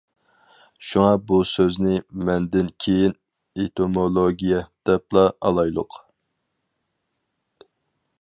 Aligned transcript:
شۇڭا 0.91 1.09
بۇ 1.31 1.41
سۆزنى 1.49 1.99
مۇندىن 2.29 2.71
كېيىن 2.85 3.13
«ئېتىمولوگىيە» 3.65 4.63
دەپلا 4.91 5.27
ئالايلۇق. 5.51 5.99